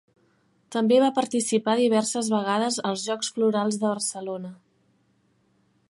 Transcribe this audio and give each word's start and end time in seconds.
També 0.75 0.95
va 1.03 1.09
participar 1.17 1.75
diverses 1.81 2.31
vegades 2.37 2.79
als 2.93 3.05
Jocs 3.11 3.31
Florals 3.37 3.79
de 3.85 3.89
Barcelona. 3.93 4.53